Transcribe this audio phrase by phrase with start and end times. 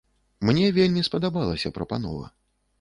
[0.47, 2.25] Мне вельмі спадабалася прапанова.